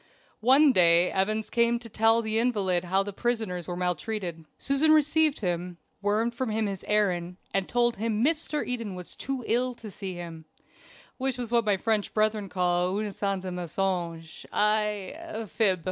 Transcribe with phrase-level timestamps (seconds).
[0.39, 4.45] One day Evans came to tell the invalid how the prisoners were maltreated.
[4.57, 8.65] Susan received him, wormed from him his errand, and told him Mr.
[8.65, 10.45] Eden was too ill to see him,
[11.19, 15.79] which was what my French brethren call une sainte mensonge I a fib.